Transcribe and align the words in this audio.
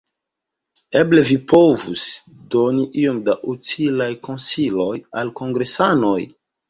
Eble 1.01 1.23
vi 1.27 1.35
povus 1.51 2.05
doni 2.55 2.85
iom 3.01 3.19
da 3.27 3.35
utilaj 3.53 4.11
konsiloj 4.29 4.93
al 5.23 5.31
la 5.31 5.35
kongresanoj? 5.43 6.17